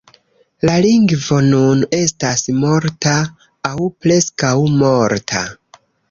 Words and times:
La 0.67 0.75
lingvo 0.83 1.35
nun 1.49 1.83
estas 1.97 2.41
morta 2.61 3.13
aŭ 3.71 3.75
preskaŭ 4.05 4.55
morta. 4.79 5.43